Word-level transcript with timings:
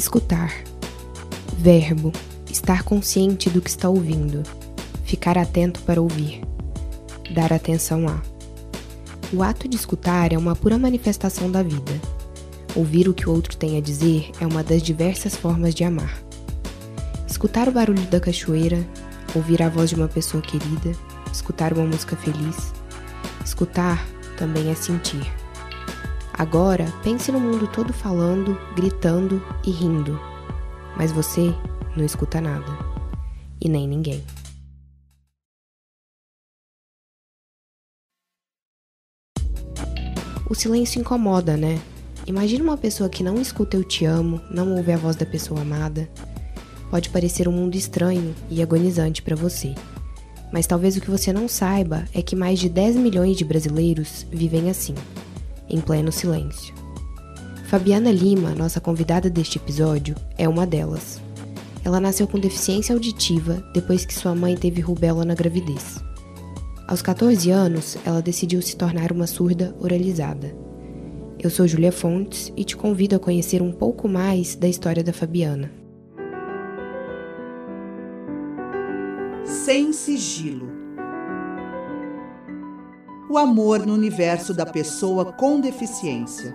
Escutar. 0.00 0.50
Verbo: 1.58 2.10
estar 2.50 2.84
consciente 2.84 3.50
do 3.50 3.60
que 3.60 3.68
está 3.68 3.86
ouvindo. 3.86 4.42
Ficar 5.04 5.36
atento 5.36 5.82
para 5.82 6.00
ouvir. 6.00 6.40
Dar 7.34 7.52
atenção 7.52 8.08
a. 8.08 8.22
O 9.30 9.42
ato 9.42 9.68
de 9.68 9.76
escutar 9.76 10.32
é 10.32 10.38
uma 10.38 10.56
pura 10.56 10.78
manifestação 10.78 11.50
da 11.50 11.62
vida. 11.62 11.92
Ouvir 12.74 13.10
o 13.10 13.12
que 13.12 13.28
o 13.28 13.32
outro 13.32 13.54
tem 13.58 13.76
a 13.76 13.80
dizer 13.82 14.30
é 14.40 14.46
uma 14.46 14.64
das 14.64 14.82
diversas 14.82 15.36
formas 15.36 15.74
de 15.74 15.84
amar. 15.84 16.18
Escutar 17.28 17.68
o 17.68 17.72
barulho 17.72 18.06
da 18.06 18.18
cachoeira, 18.18 18.82
ouvir 19.34 19.62
a 19.62 19.68
voz 19.68 19.90
de 19.90 19.96
uma 19.96 20.08
pessoa 20.08 20.42
querida, 20.42 20.92
escutar 21.30 21.74
uma 21.74 21.84
música 21.84 22.16
feliz. 22.16 22.72
Escutar 23.44 24.02
também 24.38 24.70
é 24.70 24.74
sentir. 24.74 25.30
Agora, 26.40 26.86
pense 27.02 27.30
no 27.30 27.38
mundo 27.38 27.66
todo 27.66 27.92
falando, 27.92 28.58
gritando 28.74 29.44
e 29.62 29.70
rindo, 29.70 30.18
mas 30.96 31.12
você 31.12 31.54
não 31.94 32.02
escuta 32.02 32.40
nada 32.40 32.64
e 33.60 33.68
nem 33.68 33.86
ninguém. 33.86 34.24
O 40.48 40.54
silêncio 40.54 40.98
incomoda, 40.98 41.58
né? 41.58 41.78
Imagina 42.26 42.64
uma 42.64 42.78
pessoa 42.78 43.10
que 43.10 43.22
não 43.22 43.38
escuta 43.38 43.76
eu 43.76 43.84
te 43.84 44.06
amo, 44.06 44.40
não 44.50 44.74
ouve 44.78 44.92
a 44.92 44.96
voz 44.96 45.16
da 45.16 45.26
pessoa 45.26 45.60
amada. 45.60 46.08
Pode 46.90 47.10
parecer 47.10 47.48
um 47.48 47.52
mundo 47.52 47.74
estranho 47.74 48.34
e 48.48 48.62
agonizante 48.62 49.20
para 49.20 49.36
você. 49.36 49.74
Mas 50.50 50.66
talvez 50.66 50.96
o 50.96 51.02
que 51.02 51.10
você 51.10 51.34
não 51.34 51.46
saiba 51.46 52.06
é 52.14 52.22
que 52.22 52.34
mais 52.34 52.58
de 52.58 52.70
10 52.70 52.96
milhões 52.96 53.36
de 53.36 53.44
brasileiros 53.44 54.26
vivem 54.32 54.70
assim, 54.70 54.94
em 55.70 55.80
pleno 55.80 56.10
silêncio. 56.12 56.74
Fabiana 57.68 58.10
Lima, 58.10 58.50
nossa 58.54 58.80
convidada 58.80 59.30
deste 59.30 59.58
episódio, 59.58 60.16
é 60.36 60.48
uma 60.48 60.66
delas. 60.66 61.20
Ela 61.84 62.00
nasceu 62.00 62.26
com 62.26 62.38
deficiência 62.38 62.94
auditiva 62.94 63.64
depois 63.72 64.04
que 64.04 64.12
sua 64.12 64.34
mãe 64.34 64.56
teve 64.56 64.80
rubéola 64.80 65.24
na 65.24 65.34
gravidez. 65.34 66.02
Aos 66.86 67.00
14 67.00 67.50
anos, 67.50 67.96
ela 68.04 68.20
decidiu 68.20 68.60
se 68.60 68.76
tornar 68.76 69.12
uma 69.12 69.26
surda 69.26 69.74
oralizada. 69.80 70.52
Eu 71.38 71.48
sou 71.48 71.66
Julia 71.66 71.92
Fontes 71.92 72.52
e 72.56 72.64
te 72.64 72.76
convido 72.76 73.14
a 73.14 73.18
conhecer 73.18 73.62
um 73.62 73.72
pouco 73.72 74.08
mais 74.08 74.56
da 74.56 74.68
história 74.68 75.02
da 75.02 75.12
Fabiana. 75.12 75.70
Sem 79.44 79.92
sigilo. 79.92 80.68
O 83.30 83.38
amor 83.38 83.86
no 83.86 83.94
universo 83.94 84.52
da 84.52 84.66
pessoa 84.66 85.26
com 85.26 85.60
deficiência. 85.60 86.52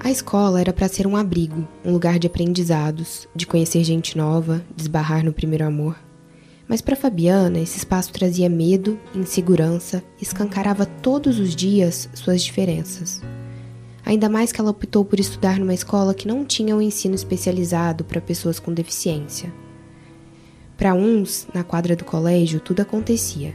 A 0.00 0.10
escola 0.10 0.58
era 0.58 0.72
para 0.72 0.88
ser 0.88 1.06
um 1.06 1.18
abrigo, 1.18 1.68
um 1.84 1.92
lugar 1.92 2.18
de 2.18 2.26
aprendizados, 2.26 3.28
de 3.36 3.46
conhecer 3.46 3.84
gente 3.84 4.16
nova, 4.16 4.64
desbarrar 4.74 5.22
no 5.22 5.34
primeiro 5.34 5.66
amor. 5.66 5.98
Mas 6.66 6.80
para 6.80 6.96
Fabiana, 6.96 7.60
esse 7.60 7.76
espaço 7.76 8.10
trazia 8.10 8.48
medo, 8.48 8.98
insegurança, 9.14 10.02
escancarava 10.18 10.86
todos 10.86 11.38
os 11.38 11.54
dias 11.54 12.08
suas 12.14 12.42
diferenças. 12.42 13.20
Ainda 14.04 14.28
mais 14.28 14.52
que 14.52 14.60
ela 14.60 14.70
optou 14.70 15.04
por 15.04 15.18
estudar 15.18 15.58
numa 15.58 15.72
escola 15.72 16.14
que 16.14 16.28
não 16.28 16.44
tinha 16.44 16.76
um 16.76 16.82
ensino 16.82 17.14
especializado 17.14 18.04
para 18.04 18.20
pessoas 18.20 18.58
com 18.58 18.72
deficiência. 18.72 19.52
Para 20.76 20.92
uns, 20.92 21.46
na 21.54 21.64
quadra 21.64 21.96
do 21.96 22.04
colégio, 22.04 22.60
tudo 22.60 22.80
acontecia. 22.80 23.54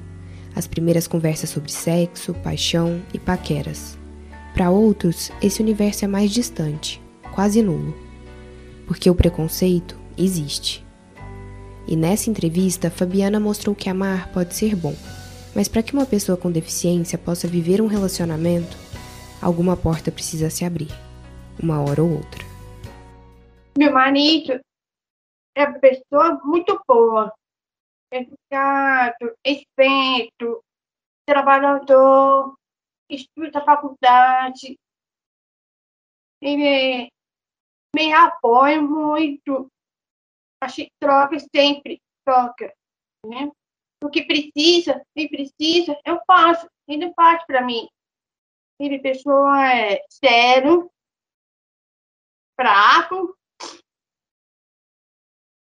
As 0.55 0.66
primeiras 0.66 1.08
conversas 1.08 1.50
sobre 1.52 1.72
sexo, 1.72 2.33
paixão 2.33 3.02
e 3.14 3.20
paqueras. 3.20 3.98
Para 4.54 4.71
outros, 4.71 5.32
esse 5.42 5.61
universo 5.61 6.05
é 6.05 6.08
mais 6.08 6.32
distante, 6.32 7.02
quase 7.33 7.61
nulo. 7.61 7.95
Porque 8.88 9.09
o 9.09 9.15
preconceito 9.15 9.95
existe. 10.17 10.86
E 11.88 11.95
nessa 11.95 12.30
entrevista, 12.30 12.89
Fabiana 12.89 13.39
mostrou 13.39 13.76
que 13.76 13.89
amar 13.89 14.32
pode 14.32 14.55
ser 14.55 14.76
bom, 14.76 14.95
mas 15.55 15.67
para 15.67 15.83
que 15.83 15.93
uma 15.93 16.05
pessoa 16.05 16.38
com 16.38 16.52
deficiência 16.52 17.17
possa 17.17 17.48
viver 17.48 17.82
um 17.82 17.88
relacionamento, 17.88 18.77
alguma 19.42 19.76
porta 19.76 20.11
precisa 20.11 20.50
se 20.50 20.66
abrir, 20.66 20.89
uma 21.61 21.82
hora 21.82 22.04
ou 22.04 22.17
outra. 22.17 22.44
Meu 23.77 23.94
marido 23.94 24.60
é 25.55 25.66
uma 25.66 25.80
pessoa 25.80 26.39
muito 26.44 26.82
boa, 26.88 27.33
educado, 28.11 29.36
esperto, 29.45 30.61
trabalhador, 31.26 32.55
estuda 33.10 33.64
faculdade. 33.64 34.77
Ele 36.42 37.10
me 37.95 38.14
apoia 38.14 38.82
muito. 38.82 39.67
A 40.61 40.67
gente 40.67 40.92
troca 41.00 41.38
sempre, 41.54 42.02
troca. 42.26 42.73
Né? 43.26 43.52
O 44.04 44.10
que 44.10 44.23
precisa, 44.23 45.02
ele 45.16 45.30
precisa, 45.30 45.98
eu 46.06 46.20
faço. 46.26 46.67
Ele 46.88 47.14
faz 47.14 47.45
para 47.45 47.61
mim. 47.61 47.88
Ele 48.79 48.99
pessoa 48.99 49.73
é 49.73 50.01
sério, 50.09 50.89
fraco. 52.59 53.35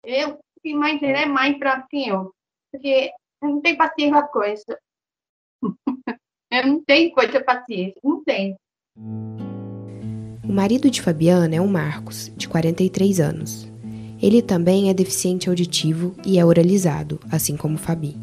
Eu, 0.06 0.40
que 0.62 0.74
mais 0.74 1.02
ele 1.02 1.18
é 1.18 1.26
mais 1.26 1.58
eu. 1.92 2.34
Porque 2.72 3.12
eu 3.42 3.50
não 3.50 3.62
tenho 3.62 3.78
paciência 3.78 4.22
com 4.22 4.28
coisa. 4.28 4.80
Eu 6.52 6.66
não 6.66 6.84
tenho 6.84 7.12
coisa 7.12 7.44
paciência, 7.44 8.02
não 8.04 8.24
tenho. 8.24 8.56
O 8.98 10.52
marido 10.52 10.90
de 10.90 11.00
Fabiana 11.00 11.56
é 11.56 11.62
o 11.62 11.68
Marcos, 11.68 12.32
de 12.36 12.50
43 12.50 13.20
anos. 13.20 13.72
Ele 14.20 14.42
também 14.42 14.90
é 14.90 14.94
deficiente 14.96 15.48
auditivo 15.48 16.16
e 16.26 16.40
é 16.40 16.44
oralizado, 16.44 17.20
assim 17.32 17.56
como 17.56 17.78
Fabi. 17.78 18.18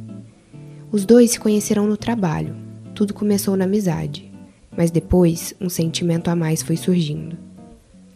Os 0.91 1.07
dois 1.07 1.31
se 1.31 1.39
conheceram 1.39 1.87
no 1.87 1.97
trabalho. 1.97 2.57
Tudo 2.97 3.15
começou 3.15 3.57
na 3.57 3.65
amizade, 3.65 4.33
mas 4.77 4.91
depois 4.91 5.55
um 5.61 5.69
sentimento 5.69 6.29
a 6.29 6.37
mais 6.37 6.63
foi 6.63 6.77
surgindo. 6.77 7.37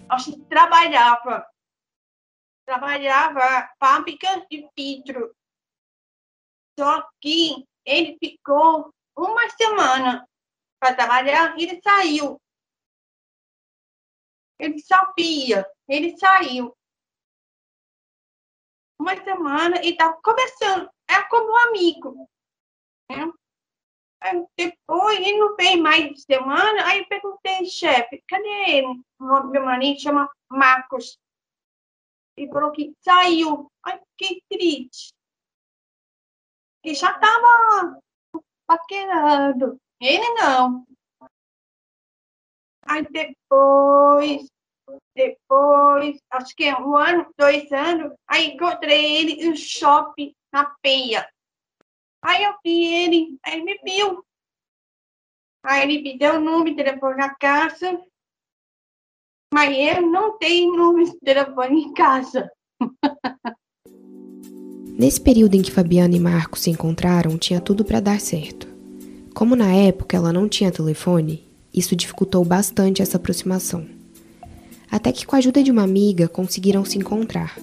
A 0.08 0.18
gente 0.18 0.44
trabalhava, 0.46 1.46
trabalhava 2.66 3.70
fábrica 3.78 4.46
de 4.50 4.68
vidro. 4.76 5.34
Só 6.78 7.08
que 7.20 7.66
ele 7.84 8.16
ficou 8.18 8.92
uma 9.16 9.48
semana 9.50 10.28
para 10.78 10.94
trabalhar 10.94 11.58
e 11.58 11.64
ele 11.64 11.80
saiu. 11.82 12.40
Ele 14.58 14.78
sabia, 14.80 15.66
ele 15.88 16.16
saiu. 16.18 16.76
Uma 19.00 19.16
semana 19.16 19.82
e 19.82 19.90
estava 19.90 20.20
conversando, 20.22 20.90
é 21.08 21.22
como 21.22 21.52
um 21.52 21.56
amigo. 21.56 22.28
Né? 23.10 23.32
Aí, 24.20 24.44
depois, 24.56 25.18
ele 25.18 25.38
não 25.38 25.56
veio 25.56 25.82
mais 25.82 26.10
de 26.10 26.20
semana, 26.20 26.86
aí 26.86 27.00
eu 27.00 27.08
perguntei, 27.08 27.64
chefe, 27.64 28.22
cadê 28.28 28.48
ele? 28.70 29.02
Meu 29.18 29.64
marido 29.64 30.00
chama 30.00 30.30
Marcos. 30.50 31.18
Ele 32.36 32.52
falou 32.52 32.70
que 32.70 32.94
saiu. 33.00 33.70
Ai, 33.82 34.00
fiquei 34.18 34.42
triste. 34.48 35.12
Ele 36.82 36.94
já 36.94 37.12
estava 37.12 38.00
paquerando. 38.66 39.78
Ele 40.00 40.28
não. 40.34 40.86
Aí 42.82 43.06
depois, 43.10 44.46
depois, 45.14 46.18
acho 46.30 46.56
que 46.56 46.64
é 46.64 46.76
um 46.76 46.96
ano, 46.96 47.32
dois 47.36 47.70
anos, 47.70 48.14
aí 48.26 48.52
encontrei 48.52 49.16
ele 49.16 49.48
no 49.48 49.56
shopping, 49.56 50.34
na 50.52 50.64
peia. 50.82 51.28
Aí 52.22 52.44
eu 52.44 52.54
vi 52.64 52.86
ele, 52.86 53.38
aí 53.44 53.60
ele 53.60 53.64
me 53.64 53.78
viu. 53.84 54.24
Aí 55.62 55.82
ele 55.82 56.02
me 56.02 56.18
deu 56.18 56.36
o 56.36 56.40
número 56.40 56.76
de 56.76 56.82
telefone 56.82 57.16
na 57.16 57.34
casa, 57.34 58.00
mas 59.52 59.76
eu 59.76 60.02
não 60.02 60.38
tenho 60.38 60.76
número 60.76 61.10
de 61.10 61.18
telefone 61.20 61.82
em 61.82 61.92
casa. 61.92 62.50
Nesse 64.98 65.20
período 65.20 65.54
em 65.54 65.62
que 65.62 65.70
Fabiana 65.70 66.14
e 66.14 66.20
Marcos 66.20 66.60
se 66.60 66.70
encontraram, 66.70 67.38
tinha 67.38 67.58
tudo 67.58 67.84
para 67.84 68.00
dar 68.00 68.20
certo. 68.20 68.68
Como 69.34 69.56
na 69.56 69.74
época 69.74 70.14
ela 70.14 70.30
não 70.32 70.46
tinha 70.46 70.70
telefone, 70.70 71.48
isso 71.72 71.96
dificultou 71.96 72.44
bastante 72.44 73.00
essa 73.00 73.16
aproximação. 73.16 73.86
Até 74.90 75.10
que, 75.12 75.24
com 75.24 75.36
a 75.36 75.38
ajuda 75.38 75.62
de 75.62 75.70
uma 75.70 75.84
amiga, 75.84 76.28
conseguiram 76.28 76.84
se 76.84 76.98
encontrar. 76.98 77.56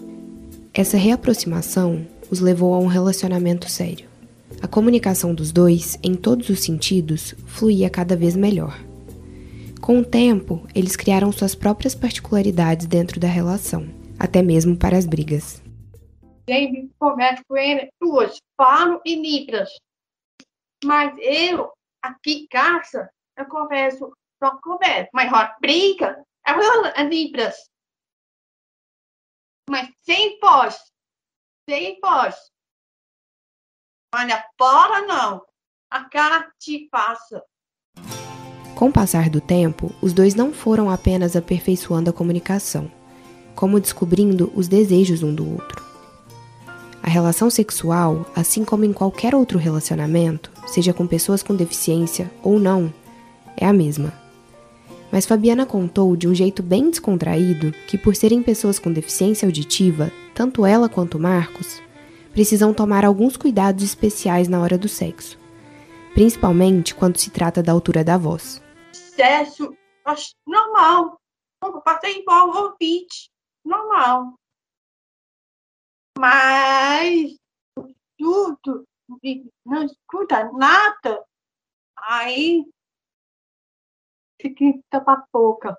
Essa 0.73 0.97
reaproximação 0.97 2.07
os 2.31 2.39
levou 2.39 2.73
a 2.73 2.79
um 2.79 2.87
relacionamento 2.87 3.69
sério. 3.69 4.07
A 4.61 4.67
comunicação 4.67 5.35
dos 5.35 5.51
dois, 5.51 5.99
em 6.03 6.15
todos 6.15 6.49
os 6.49 6.63
sentidos, 6.63 7.35
fluía 7.45 7.89
cada 7.91 8.15
vez 8.15 8.35
melhor. 8.35 8.75
Com 9.79 9.99
o 9.99 10.05
tempo, 10.05 10.67
eles 10.73 10.95
criaram 10.95 11.31
suas 11.31 11.53
próprias 11.53 11.93
particularidades 11.93 12.87
dentro 12.87 13.19
da 13.19 13.27
relação, 13.27 13.87
até 14.17 14.41
mesmo 14.41 14.75
para 14.75 14.97
as 14.97 15.05
brigas. 15.05 15.61
sempre 16.49 16.89
converso 16.99 17.43
com 17.47 17.55
ele 17.55 17.87
duas, 18.01 18.37
falo 18.59 18.99
e 19.05 19.15
libras. 19.15 19.69
Mas 20.83 21.15
eu, 21.19 21.71
aqui 22.01 22.41
em 22.41 22.47
casa, 22.47 23.09
eu 23.37 23.45
converso, 23.45 24.11
só 24.43 24.59
converso. 24.59 25.09
Mas 25.13 25.31
ó, 25.31 25.53
briga, 25.61 26.23
é 26.45 27.03
libras. 27.03 27.69
Mas 29.69 29.89
sem 30.01 30.39
voz, 30.39 30.91
sem 31.69 31.99
voz. 32.01 32.35
Olha, 34.15 34.41
fora 34.57 35.01
não. 35.05 35.41
A 35.91 36.05
cara 36.05 36.47
te 36.57 36.87
passa. 36.89 37.43
Com 38.73 38.87
o 38.87 38.91
passar 38.91 39.29
do 39.29 39.41
tempo, 39.41 39.93
os 40.01 40.13
dois 40.13 40.33
não 40.33 40.53
foram 40.53 40.89
apenas 40.89 41.35
aperfeiçoando 41.35 42.09
a 42.09 42.13
comunicação, 42.13 42.89
como 43.55 43.79
descobrindo 43.79 44.51
os 44.55 44.67
desejos 44.67 45.23
um 45.23 45.33
do 45.33 45.49
outro. 45.49 45.83
A 47.03 47.09
relação 47.09 47.49
sexual, 47.49 48.25
assim 48.35 48.63
como 48.63 48.85
em 48.85 48.93
qualquer 48.93 49.33
outro 49.33 49.57
relacionamento, 49.57 50.51
seja 50.67 50.93
com 50.93 51.07
pessoas 51.07 51.43
com 51.43 51.55
deficiência 51.55 52.31
ou 52.43 52.59
não, 52.59 52.93
é 53.57 53.65
a 53.65 53.73
mesma. 53.73 54.13
Mas 55.11 55.25
Fabiana 55.25 55.65
contou 55.65 56.15
de 56.15 56.27
um 56.27 56.35
jeito 56.35 56.61
bem 56.61 56.89
descontraído 56.89 57.73
que, 57.87 57.97
por 57.97 58.15
serem 58.15 58.43
pessoas 58.43 58.77
com 58.77 58.91
deficiência 58.91 59.45
auditiva, 59.45 60.11
tanto 60.33 60.65
ela 60.65 60.87
quanto 60.87 61.19
Marcos 61.19 61.81
precisam 62.37 62.71
tomar 62.71 63.03
alguns 63.03 63.35
cuidados 63.35 63.83
especiais 63.83 64.47
na 64.47 64.61
hora 64.61 64.77
do 64.77 64.87
sexo, 64.87 65.39
principalmente 66.13 66.93
quando 66.93 67.17
se 67.17 67.31
trata 67.31 67.63
da 67.63 67.71
altura 67.71 68.03
da 68.03 68.15
voz 68.15 68.61
processo 69.17 69.75
normal. 70.45 71.19
Passei 71.83 72.19
igual 72.19 72.49
o 72.49 72.69
ouvinte, 72.69 73.31
normal. 73.65 74.35
Mas 76.19 77.35
tudo, 78.17 78.85
não 79.65 79.83
escuta 79.83 80.51
nada, 80.51 81.25
aí 81.97 82.63
fiquei 84.39 84.81
tapa 84.89 85.27
boca. 85.33 85.77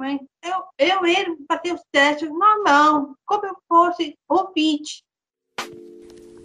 Mas 0.00 0.20
eu, 0.42 0.64
eu 0.78 1.04
ele 1.04 1.36
fazer 1.50 1.74
os 1.74 1.82
testes 1.90 2.30
normal, 2.30 3.16
como 3.26 3.46
eu 3.46 3.56
fosse 3.68 4.16
ouvinte. 4.28 5.02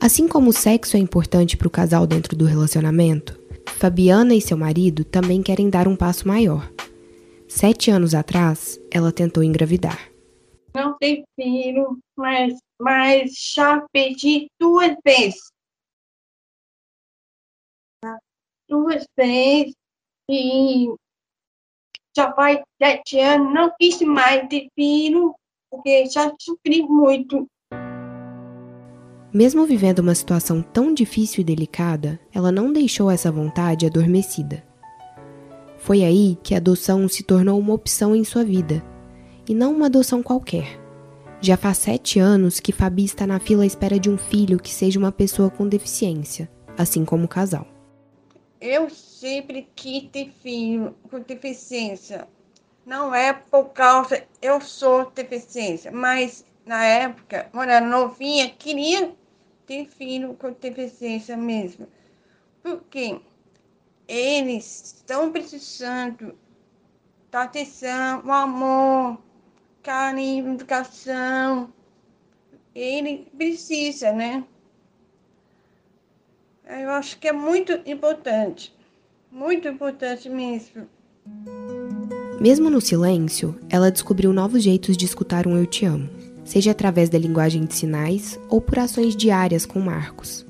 Assim 0.03 0.27
como 0.27 0.49
o 0.49 0.53
sexo 0.53 0.97
é 0.97 0.99
importante 0.99 1.55
para 1.55 1.65
o 1.65 1.71
casal 1.71 2.05
dentro 2.05 2.35
do 2.35 2.43
relacionamento, 2.43 3.39
Fabiana 3.65 4.35
e 4.35 4.41
seu 4.41 4.57
marido 4.57 5.05
também 5.05 5.41
querem 5.41 5.69
dar 5.69 5.87
um 5.87 5.95
passo 5.95 6.27
maior. 6.27 6.69
Sete 7.47 7.89
anos 7.89 8.13
atrás, 8.13 8.77
ela 8.91 9.13
tentou 9.13 9.41
engravidar. 9.41 10.11
Não 10.75 10.97
tem 10.97 11.23
filho, 11.39 11.97
mas, 12.17 12.53
mas 12.77 13.31
já 13.55 13.87
pedi 13.93 14.47
duas 14.59 14.93
vezes. 15.05 15.39
Duas 18.67 19.05
vezes. 19.15 19.73
E 20.29 20.87
já 22.13 22.29
faz 22.33 22.59
sete 22.77 23.19
anos, 23.19 23.53
não 23.53 23.71
quis 23.79 24.01
mais 24.01 24.49
ter 24.49 24.67
filho, 24.75 25.33
porque 25.71 26.07
já 26.07 26.29
sofri 26.41 26.81
muito. 26.81 27.47
Mesmo 29.33 29.65
vivendo 29.65 29.97
uma 29.99 30.13
situação 30.13 30.61
tão 30.61 30.93
difícil 30.93 31.41
e 31.41 31.43
delicada, 31.43 32.19
ela 32.31 32.51
não 32.51 32.71
deixou 32.71 33.09
essa 33.09 33.31
vontade 33.31 33.87
adormecida. 33.87 34.63
Foi 35.79 36.03
aí 36.03 36.37
que 36.43 36.53
a 36.53 36.57
adoção 36.57 37.09
se 37.09 37.23
tornou 37.23 37.59
uma 37.59 37.73
opção 37.73 38.15
em 38.15 38.23
sua 38.23 38.43
vida, 38.43 38.83
e 39.49 39.55
não 39.55 39.73
uma 39.73 39.87
adoção 39.87 40.21
qualquer. 40.21 40.79
Já 41.41 41.57
faz 41.57 41.79
sete 41.79 42.19
anos 42.19 42.59
que 42.59 42.71
Fabi 42.71 43.05
está 43.05 43.25
na 43.25 43.39
fila 43.39 43.63
à 43.63 43.65
espera 43.65 43.99
de 43.99 44.07
um 44.07 44.19
filho 44.19 44.59
que 44.59 44.69
seja 44.69 44.99
uma 44.99 45.11
pessoa 45.11 45.49
com 45.49 45.67
deficiência, 45.67 46.47
assim 46.77 47.03
como 47.03 47.25
o 47.25 47.27
casal. 47.27 47.67
Eu 48.61 48.87
sempre 48.89 49.67
quis 49.75 50.03
ter 50.11 50.31
filho 50.43 50.93
com 51.09 51.19
deficiência. 51.19 52.27
Não 52.85 53.15
é 53.15 53.33
por 53.33 53.69
causa 53.69 54.23
eu 54.41 54.61
sou 54.61 55.11
deficiência, 55.13 55.91
mas 55.91 56.45
na 56.65 56.85
época, 56.85 57.49
quando 57.51 57.71
era 57.71 57.85
novinha, 57.85 58.49
queria 58.49 59.11
ter 59.65 59.85
filho 59.85 60.33
com 60.35 60.51
deficiência 60.51 61.35
mesmo. 61.37 61.87
Porque 62.61 63.19
eles 64.07 64.95
estão 64.95 65.31
precisando 65.31 66.35
da 67.31 67.43
atenção, 67.43 68.31
amor, 68.31 69.17
carinho, 69.81 70.53
educação. 70.53 71.73
Ele 72.75 73.27
precisa, 73.35 74.11
né? 74.11 74.43
Eu 76.65 76.91
acho 76.91 77.19
que 77.19 77.27
é 77.27 77.33
muito 77.33 77.73
importante. 77.85 78.73
Muito 79.31 79.67
importante 79.67 80.29
mesmo. 80.29 80.87
Mesmo 82.39 82.69
no 82.69 82.81
silêncio, 82.81 83.59
ela 83.69 83.91
descobriu 83.91 84.33
novos 84.33 84.63
jeitos 84.63 84.95
de 84.95 85.05
escutar 85.05 85.47
um 85.47 85.57
Eu 85.57 85.65
Te 85.65 85.85
Amo 85.85 86.22
seja 86.43 86.71
através 86.71 87.09
da 87.09 87.17
linguagem 87.17 87.65
de 87.65 87.73
sinais 87.73 88.39
ou 88.49 88.59
por 88.59 88.79
ações 88.79 89.15
diárias 89.15 89.65
com 89.65 89.79
Marcos. 89.79 90.45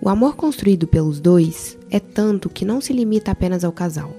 O 0.00 0.08
amor 0.08 0.36
construído 0.36 0.86
pelos 0.86 1.20
dois 1.20 1.76
é 1.90 1.98
tanto 1.98 2.48
que 2.48 2.64
não 2.64 2.80
se 2.80 2.92
limita 2.92 3.30
apenas 3.30 3.64
ao 3.64 3.72
casal. 3.72 4.14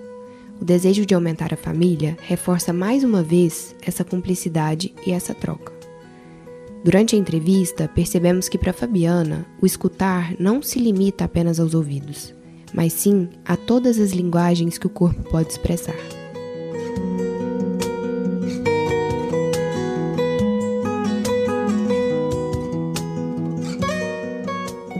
O 0.60 0.66
desejo 0.66 1.06
de 1.06 1.16
aumentar 1.16 1.54
a 1.54 1.58
família 1.58 2.18
reforça 2.22 2.74
mais 2.74 3.04
uma 3.04 3.24
vez 3.24 3.74
essa 3.82 4.04
cumplicidade 4.04 4.94
e 5.08 5.12
essa 5.12 5.34
troca. 5.34 5.72
Durante 6.84 7.16
a 7.16 7.20
entrevista, 7.20 7.88
percebemos 7.88 8.50
que 8.50 8.58
para 8.58 8.74
Fabiana, 8.74 9.46
o 9.62 9.66
escutar 9.66 10.34
não 10.40 10.62
se 10.62 10.80
limita 10.80 11.26
apenas 11.26 11.60
aos 11.60 11.74
ouvidos, 11.74 12.34
mas 12.74 12.94
sim 12.94 13.30
a 13.46 13.56
todas 13.56 14.00
as 14.00 14.12
linguagens 14.12 14.78
que 14.78 14.88
o 14.88 14.90
corpo 14.90 15.24
pode 15.30 15.50
expressar. 15.50 16.19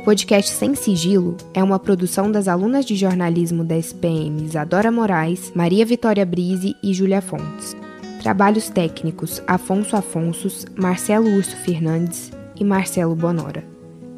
Podcast 0.10 0.50
Sem 0.50 0.74
Sigilo 0.74 1.38
é 1.54 1.64
uma 1.64 1.78
produção 1.78 2.32
das 2.32 2.48
alunas 2.48 2.84
de 2.84 2.96
jornalismo 2.96 3.64
da 3.64 3.78
SPM 3.78 4.44
Isadora 4.44 4.92
Moraes, 4.92 5.52
Maria 5.54 5.86
Vitória 5.86 6.26
Brise 6.26 6.76
e 6.82 6.96
Júlia 6.96 7.22
Fontes. 7.22 7.78
Trabalhos 8.20 8.70
técnicos 8.70 9.40
Afonso 9.46 9.96
Afonsos, 9.96 10.66
Marcelo 10.76 11.30
Urso 11.36 11.56
Fernandes 11.58 12.32
e 12.60 12.64
Marcelo 12.64 13.16
Bonora. 13.16 13.64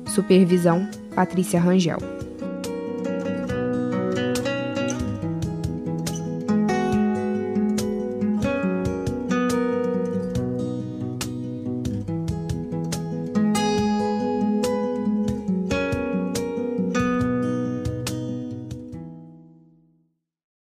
Supervisão 0.06 0.88
Patrícia 1.14 1.60
Rangel. 1.60 2.21